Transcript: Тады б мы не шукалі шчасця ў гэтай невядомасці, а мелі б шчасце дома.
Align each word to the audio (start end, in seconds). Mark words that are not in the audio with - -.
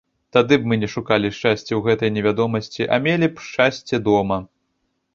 Тады 0.35 0.55
б 0.63 0.71
мы 0.71 0.75
не 0.83 0.89
шукалі 0.93 1.29
шчасця 1.35 1.63
ў 1.75 1.81
гэтай 1.89 2.09
невядомасці, 2.17 2.91
а 2.93 3.03
мелі 3.07 3.27
б 3.37 3.49
шчасце 3.49 4.05
дома. 4.13 4.45